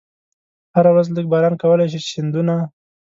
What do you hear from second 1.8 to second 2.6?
شي چې سیندونه.